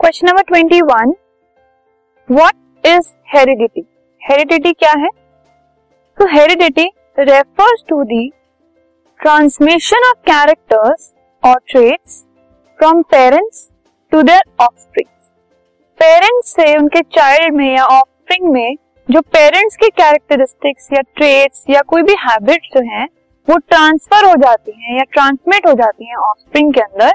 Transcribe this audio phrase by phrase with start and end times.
[0.00, 1.12] Question number twenty one
[2.28, 3.84] what is heredity
[4.22, 5.08] heredity क्या है?
[6.18, 6.84] तो heredity
[7.18, 8.28] refers to the
[9.20, 11.10] transmission of characters
[11.42, 12.20] और traits
[12.78, 13.66] from parents
[14.12, 15.08] to their offspring
[16.00, 18.76] parents से उनके child में या ऑफस्प्रिंग में
[19.08, 23.08] जो पेरेंट्स के कैरेक्टरिस्टिक्स या ट्रेट्स या कोई भी हैबिट्स जो हैं,
[23.48, 27.12] वो ट्रांसफ़र हो जाती हैं या ट्रांसमिट हो जाती हैं ऑफस्प्रिंग के अंदर,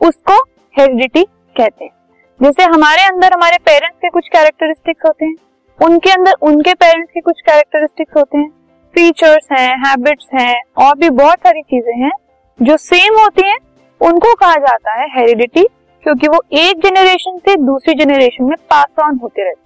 [0.00, 0.42] उसको
[0.74, 1.94] हेरिडिटी कहते हैं।
[2.40, 5.34] जैसे हमारे अंदर हमारे पेरेंट्स के कुछ कैरेक्टरिस्टिक्स होते हैं,
[5.78, 8.48] उनके अंदर उनके पेरेंट्स के कुछ कैरेक्टरिस्टिक्स होते हैं
[8.94, 12.10] फीचर्स हैं हैबिट्स हैं, और भी बहुत सारी चीज़ें हैं,
[12.58, 13.56] जो सेम होती हैं,
[14.00, 15.64] उनको कहा जाता है हेरिडिटी
[16.04, 19.65] क्योंकि वो एक जनरेशन से दूसरी जनरेशन में पास ऑन होते रहते